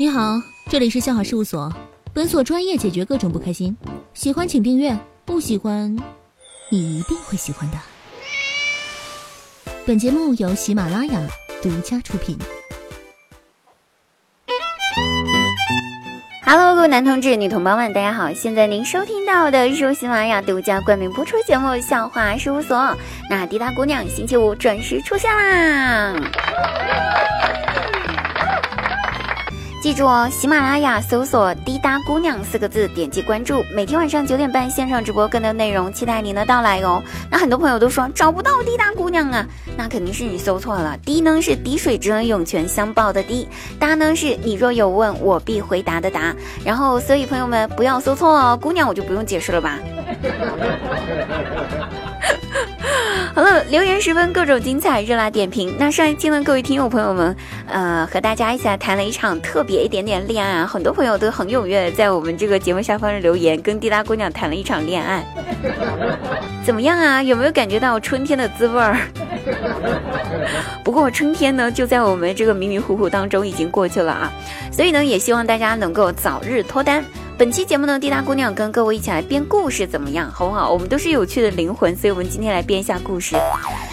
[0.00, 1.74] 你好，这里是笑好事务所，
[2.14, 3.76] 本所专业解决各种不开心。
[4.14, 5.96] 喜欢请订阅，不喜欢，
[6.70, 7.76] 你一定会喜欢的。
[9.84, 11.20] 本节目由喜马拉雅
[11.60, 12.38] 独家出品。
[16.46, 18.32] Hello，各位男同志、女同胞们，大家好！
[18.32, 22.76] 现在您收听到的是由喜马拉雅独家冠名播出节目《笑话事务所》。
[23.28, 26.14] 那滴答姑娘星期五准时出现啦！
[29.88, 37.02] 记住哦，喜马拉雅搜索“滴答姑娘”四个字，点击关注，每天晚上九点半线上直播更多内容，期待您的到来哦。
[37.30, 39.46] 那很多朋友都说找不到滴答姑娘啊，
[39.78, 40.94] 那肯定是你搜错了。
[41.06, 46.36] 滴呢是滴水之恩，涌泉相报的滴；答呢是你若有问，我必回答的答。
[46.62, 49.78] 然后，所以朋友们不要搜错哦，姑娘我就不用解释了吧。
[53.38, 55.72] 好了，留言十分，各种精彩，热辣点评。
[55.78, 57.36] 那上一期呢，各位听友朋友们，
[57.68, 65.24] 呃，和大家一起来谈了一场特别一点点恋爱啊，很多朋友都很踊跃在我们这个节目下方留言，跟滴答姑娘谈了一场恋爱，
[66.66, 67.22] 怎么样啊？
[67.22, 68.98] 有没有感觉到春天的滋味儿？
[70.82, 74.32] 不过春天呢，就在我们这个迷迷糊糊当中已经过去了啊，
[74.72, 77.04] 所以呢，也希望大家能够早日脱单。
[77.38, 80.28] 本期节目呢，滴答姑娘跟各位一起来编故事，怎么样？
[80.28, 80.72] 好不好？
[80.72, 83.36] 我们都是有趣的灵魂，所以我们今天来编一下故事，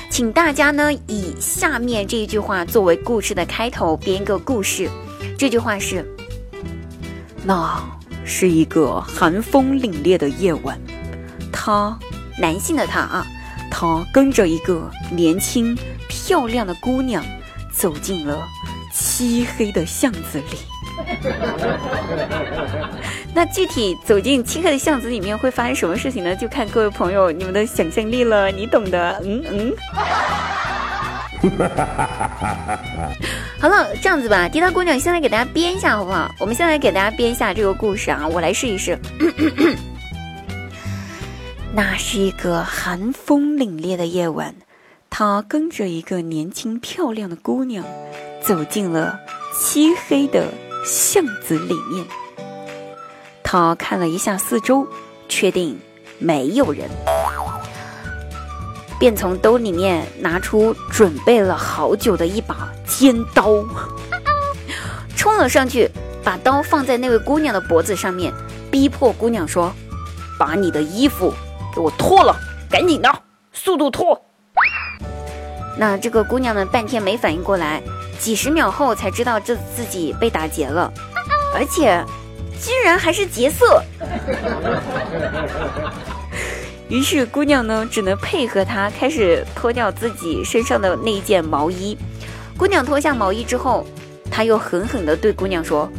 [0.09, 4.89] 请大家呢以下面这一句话作为故事的开头，编一个故事。
[5.37, 6.03] 这句话是：
[7.43, 7.79] 那
[8.23, 10.79] 是一个寒风凛冽的夜晚，
[11.51, 11.95] 他，
[12.39, 13.27] 男性的他啊，
[13.69, 17.23] 他跟着一个年轻漂亮的姑娘
[17.71, 18.43] 走进了
[18.91, 20.57] 漆黑的巷子里。
[23.35, 26.33] 那具体走进漆黑的巷子里面会发生什么事情呢？
[26.33, 29.21] 就看各位朋友你们的想象力了，你懂的。
[29.25, 29.73] 嗯嗯。
[33.59, 36.33] 好了，这样子吧，滴答姑娘先来给大家编一下好不好？
[36.39, 38.97] 我们先来给大家编一下这个故事啊，我来试一试。
[41.75, 44.55] 那是一个寒风凛冽的夜晚，
[45.09, 47.83] 他跟着一个年轻漂亮的姑娘
[48.41, 49.19] 走进了
[49.53, 50.45] 漆黑的
[50.85, 52.05] 巷子里面。
[53.55, 54.85] 他看了一下四周，
[55.29, 55.79] 确定
[56.19, 56.89] 没有人，
[58.99, 63.63] 便从兜里面拿出准备了好久的一把尖刀，
[65.15, 65.89] 冲了上去，
[66.21, 68.33] 把刀放在那位姑娘的脖子上面，
[68.69, 69.71] 逼迫姑娘说
[70.37, 71.33] ：“把你的衣服
[71.73, 72.35] 给我脱了，
[72.69, 73.09] 赶紧的，
[73.53, 74.21] 速度脱！”
[75.79, 77.81] 那这个姑娘呢，半天没反应过来，
[78.19, 80.91] 几十秒后才知道这自己被打劫了，
[81.55, 82.03] 而且。
[82.59, 83.83] 居然还是劫色，
[86.89, 91.97] 于是姑娘呢只能配合他，开始脱掉自己身上的那一件毛衣。
[92.57, 93.85] 姑娘脱下毛衣之后，
[94.31, 95.89] 他又狠狠地对姑娘说：“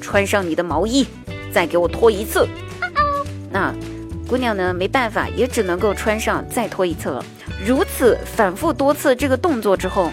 [0.00, 1.06] 穿上你的毛衣，
[1.52, 2.48] 再给我脱一次。
[3.50, 3.74] ”那
[4.28, 7.24] 姑娘呢没办法，也只能够穿上再脱一次了。
[7.64, 10.10] 如此反复多次这个动作之后，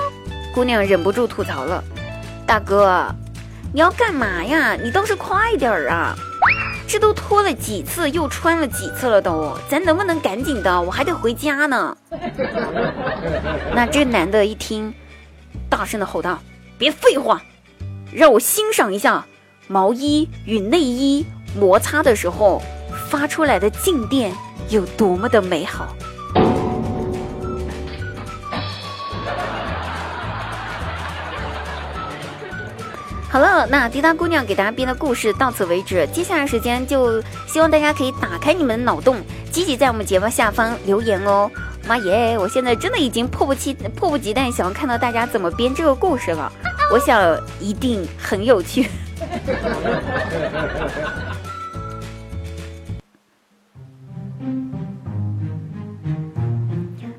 [0.54, 1.82] 姑娘忍不住吐槽了
[2.46, 3.06] ：“大哥。”
[3.74, 4.74] 你要干嘛呀？
[4.74, 6.14] 你倒是快点儿啊！
[6.86, 10.82] 这都脱了几次，又穿了几次了都，咱能不能赶紧的？
[10.82, 11.96] 我还得回家呢。
[13.74, 14.92] 那这男的一听，
[15.70, 16.38] 大声的吼道
[16.76, 17.40] ：“别废话，
[18.12, 19.24] 让我欣赏一下
[19.68, 21.24] 毛衣与内衣
[21.58, 22.62] 摩擦的时候
[23.08, 24.34] 发出来的静电
[24.68, 25.96] 有多么的美好。”
[33.32, 36.06] 好了，那滴答姑娘给大家编的故事到此为止。
[36.12, 39.16] 接下来时间就希望大家可以打开你们的脑洞，
[39.50, 41.50] 积极在我们节目下方留言哦。
[41.88, 46.52] 妈耶，我现在真的已经迫不及迫不及待想要看到大家怎么编这个故事了。
[46.92, 48.86] 我想一定很有趣。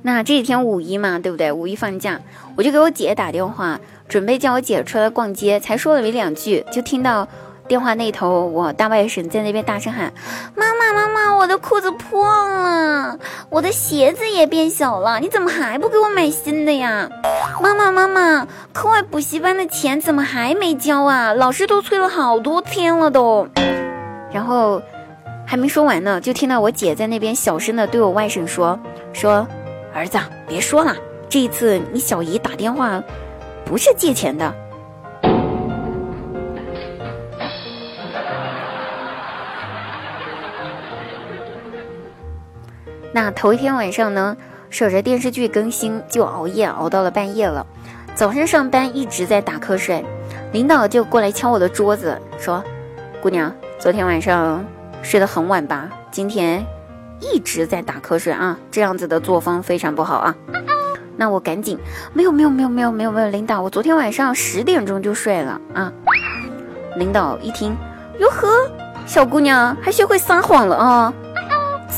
[0.05, 1.51] 那这几天五一嘛，对不对？
[1.51, 2.19] 五一放假，
[2.55, 3.79] 我就给我姐打电话。
[4.13, 7.27] 准备叫我姐出来逛街，才说了没两句，就听到
[7.67, 10.13] 电话那头我大外甥在那边大声喊
[10.55, 13.17] ：“妈妈，妈妈，我的裤子破了，
[13.49, 17.09] 我的鞋子也变小了，你怎么还不给我买新的呀？
[17.59, 21.33] 妈妈，妈妈，课外补习班的钱怎么还没交啊？
[21.33, 23.47] 老师都催了好多天了都。”
[24.31, 24.79] 然后
[25.43, 28.79] 还没说完呢，就听到我姐在那边小声的对我外甥说
[29.11, 29.47] ：“说
[29.91, 30.95] 儿子，别说了，
[31.27, 33.01] 这一次你小姨打电话。”
[33.65, 34.53] 不是借钱的。
[43.15, 44.35] 那头一天晚上呢，
[44.71, 47.65] 守着电视剧更新，就熬夜熬到了半夜了。
[48.15, 50.03] 早上上班一直在打瞌睡，
[50.51, 52.63] 领导就过来敲我的桌子，说
[53.21, 54.65] ：“姑娘，昨天晚上
[55.03, 55.89] 睡得很晚吧？
[56.09, 56.65] 今天
[57.19, 60.35] 一直在打瞌睡啊，这样子的作风非常不好啊。”
[61.15, 61.77] 那我赶紧，
[62.13, 65.91] 没有没有没有没有没有没有，领导，我昨天晚上十点钟就睡了啊。
[66.95, 67.75] 领导一听，
[68.19, 68.47] 哟呵，
[69.05, 71.13] 小姑娘还学会撒谎了啊！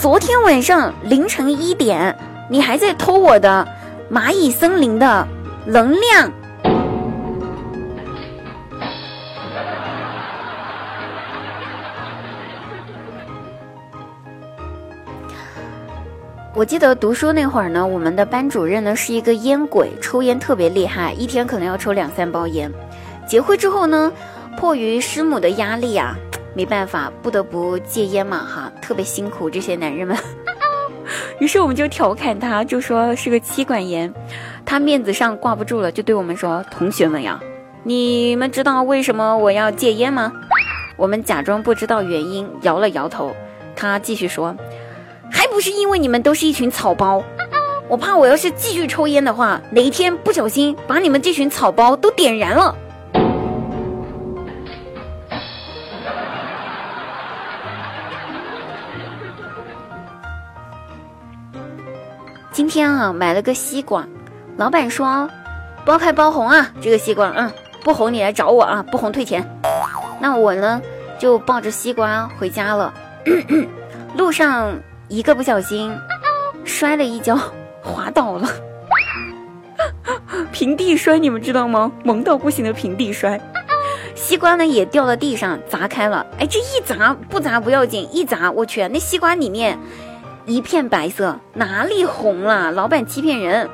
[0.02, 2.18] 昨天晚上凌晨一点，
[2.50, 3.68] 你还在偷我的
[4.12, 5.28] 蚂蚁森林的
[5.66, 6.32] 能量。
[16.56, 22.72] 我记得读书那会儿呢，我们的班主任呢是一个烟鬼，抽烟特别厉害，一天可能要抽两三包烟。
[23.28, 24.10] 结婚之后呢，
[24.56, 26.16] 迫于师母的压力啊，
[26.54, 30.18] 没办法，不得不戒烟嘛，哈，特别辛苦这些男人们。
[31.40, 34.12] 于是我们就调侃他，就说是个妻管严。
[34.66, 37.38] 他面子上挂不住了，就对我们说：“同学们呀，
[37.84, 40.32] 你们知道为什么我要戒烟吗？”
[40.96, 43.36] 我们假装不知道原因，摇了摇头。
[43.76, 44.56] 他继续说。
[45.36, 47.22] 还不是因为你们都是一群草包，
[47.90, 52.74] 我怕我要是继续抽烟的话，哪一天不小心把你们这群草包都点燃了。
[62.54, 64.08] 今天啊，买了个西瓜，
[64.56, 65.30] 老板说
[65.84, 67.52] 包开包红啊，这个西瓜，嗯，
[67.84, 69.46] 不红你来找我啊，不红退钱。
[70.22, 70.82] 那我呢，
[71.20, 72.94] 就抱着西瓜回家了，
[74.16, 74.74] 路上。
[75.08, 75.96] 一个不小心
[76.64, 77.38] 摔了一跤，
[77.82, 78.50] 滑倒了，
[80.52, 81.92] 平地摔，你们知道吗？
[82.04, 83.40] 萌到不行的平地摔，
[84.16, 86.26] 西瓜呢也掉到地上砸开了。
[86.40, 89.78] 哎，这一砸不砸不要紧，一砸我去，那西瓜里面
[90.46, 92.72] 一片白色，哪里红了？
[92.72, 93.70] 老板欺骗人！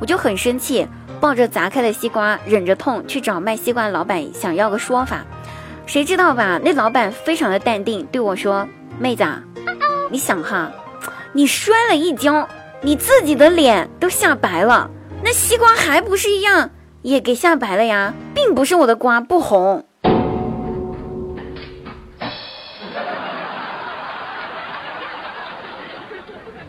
[0.00, 0.86] 我就很生气，
[1.18, 5.24] 抱着砸开的西瓜，忍着痛去找卖西瓜的老板想要个说法。
[5.86, 6.60] 谁知道吧？
[6.62, 8.68] 那老板非常的淡定，对我说
[9.00, 9.24] ：“妹子。”
[10.10, 10.72] 你想哈，
[11.32, 12.48] 你摔了一跤，
[12.80, 14.90] 你自己的脸都吓白了，
[15.22, 16.70] 那西瓜还不是一样
[17.02, 18.14] 也给吓白了呀？
[18.34, 19.84] 并不是我的瓜不红。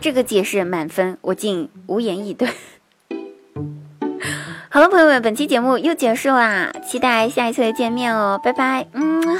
[0.02, 2.48] 这个解释满分，我竟无言以对。
[4.70, 9.38] 好了，朋友们，本期节目又结束啦，期待下一次的见面哦，拜拜，嗯。